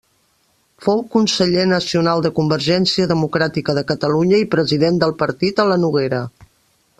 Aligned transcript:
Fou 0.85 1.01
conseller 1.15 1.65
nacional 1.73 2.23
de 2.27 2.31
Convergència 2.39 3.09
Democràtica 3.11 3.77
de 3.81 3.85
Catalunya 3.93 4.41
i 4.45 4.49
president 4.57 4.99
del 5.05 5.15
partit 5.21 5.63
a 5.67 5.69
la 5.75 5.79
Noguera. 5.85 6.25